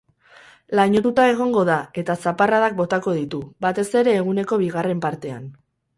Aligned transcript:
Lainotuta 0.77 1.25
egongo 1.33 1.65
da 1.69 1.75
eta 2.03 2.15
zaparradak 2.25 2.79
botako 2.81 3.15
ditu, 3.21 3.43
batez 3.67 3.87
ere 4.03 4.17
eguneko 4.23 4.63
bigarren 4.63 5.05
partean. 5.05 5.47